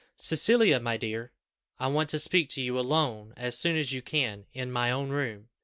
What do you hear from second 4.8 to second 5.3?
own